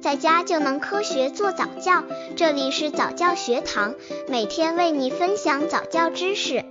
[0.00, 2.02] 在家就能科学做早教。
[2.34, 3.94] 这里是早教学堂，
[4.28, 6.64] 每天为你分享早教知识。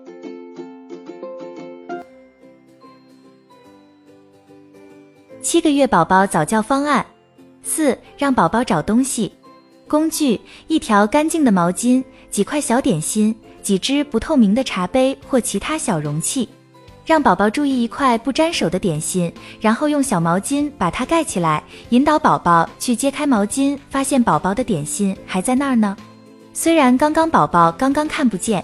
[5.43, 7.05] 七个月宝宝早教方案
[7.61, 9.31] 四：让宝宝找东西。
[9.87, 16.49] 工具：一条干净的毛巾，几块小点心，几只不透明的茶杯或其他小容器。
[17.09, 25.97] 让宝宝注意一块不沾手的点心，然后用小毛巾把它盖起来，引导宝宝去揭开毛巾，发现宝宝的点心还在那儿呢。
[26.53, 28.63] 虽然刚刚宝宝刚刚看不见，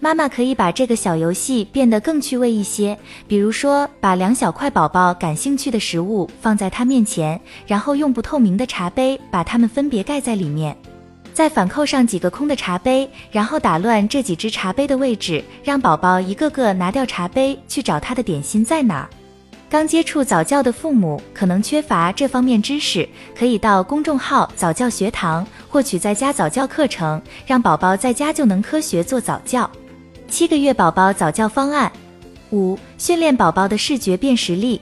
[0.00, 2.94] 妈妈可以把这个小游戏变得更趣味一些，
[3.26, 10.76] 比如说把两小块宝宝感兴趣的食物放在他面前，然后用不透明的茶杯把它们分别盖在里面。
[11.32, 19.08] 再反扣上几个空的茶杯，然后打乱这几只茶杯的位置，让宝宝一个个拿掉茶杯去找他的点心在哪儿。
[19.70, 23.06] 刚接触早教的父母可能缺乏这方面知识，
[23.38, 29.70] 可以到公众号早教学堂获取在家早教课程，让宝宝在家就能科学做早教。
[30.26, 31.92] 七个月宝宝早教方案
[32.50, 34.80] 五：训练宝宝的视觉辨识力。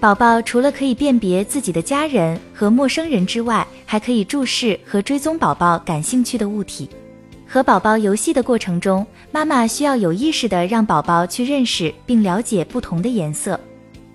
[0.00, 6.88] 宝宝除了可以辨别自己的家人和陌生人之外，还可以注视和追踪宝宝感兴趣的物体。
[7.46, 13.60] 和宝宝游戏的过程中，妈妈需要有意识的让宝宝去认识并了解不同的颜色。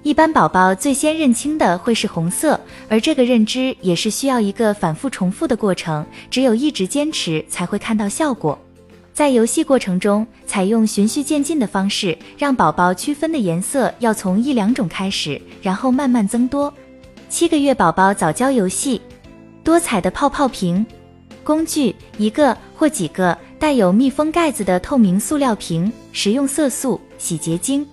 [0.01, 8.57] 一般宝宝最先认清的会是红色，而这个认知也是需要一个反复重复的过程，只有一直坚持才会看到效果。
[9.15, 16.71] 在游戏过程中，采用循序渐进的方式，让宝宝区分的颜色要从一两种开始，然后慢慢增多。
[17.29, 19.01] 七个月宝宝早教游戏：
[19.63, 20.85] 多彩的泡泡瓶。
[21.45, 27.87] 工具：一个或几个带有密封盖子的透明塑料瓶，食用色素、洗洁精。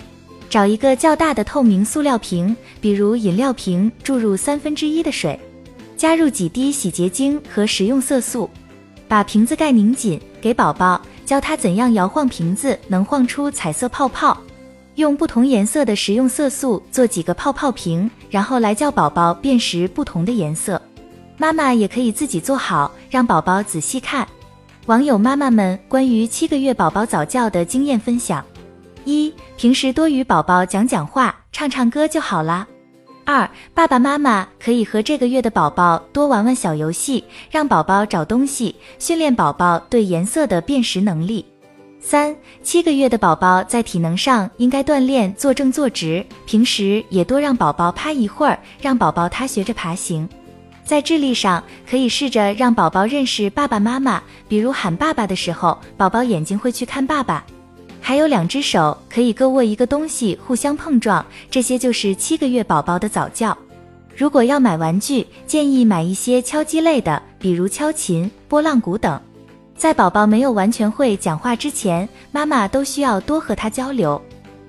[0.50, 5.38] 找一个较大的透明塑料瓶，比如饮料瓶，注入三分之一的水，
[5.96, 8.50] 加入几滴洗洁精和食用色素，
[9.06, 11.00] 把瓶子盖拧紧，给宝宝。
[11.32, 14.36] 教他怎样摇晃瓶子能晃出彩色泡泡，
[14.96, 20.78] 用不同颜色的食用色素做几个泡泡瓶，然后来教宝宝辨识不同的颜色。
[21.38, 24.28] 妈妈也可以自己做好，让宝宝仔细看。
[24.84, 28.44] 网友妈妈们关于七个月宝宝早教的经验分享：
[29.06, 32.66] 一、平时多与宝宝讲讲话、唱唱歌就好啦。
[33.24, 41.44] 二、爸爸妈妈可以和这个月的宝宝多玩玩小游戏，让宝宝找东西，训练宝宝对颜色的辨识能力。
[42.00, 42.34] 三、
[42.64, 50.28] 七个月的宝宝在体能上应该锻炼坐正坐直，平时也多让宝宝趴一会儿，让宝宝他学着爬行。
[50.84, 57.44] 在智力上，可以试着让宝宝认识爸爸妈妈，比如喊爸爸的时候，宝宝眼睛会去看爸爸。
[58.04, 63.56] 还有两只手可以各握一个东西，互相碰撞，这些就是七个月宝宝的早教。
[64.16, 69.18] 如果要买玩具，建议买一些敲击类的，比如敲琴、拨浪鼓等。
[69.76, 74.20] 在宝宝没有完全会讲话之前，妈妈都需要多和他交流。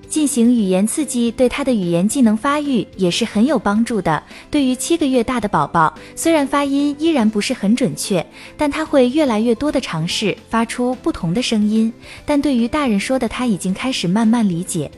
[0.07, 4.21] 进行语言刺激对他的语言技能发育也是很有帮助的。
[4.51, 8.25] 对于七个月大的宝宝，虽然发音依然不是很准确，
[8.57, 11.91] 但他会越来越多的尝试发出不同的声音。
[12.25, 14.89] 但对于大人说的，他已经开始慢慢理解。